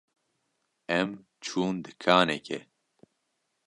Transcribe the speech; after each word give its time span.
Em 0.97 1.09
çûn 1.43 1.75
dikanekê. 1.83 2.59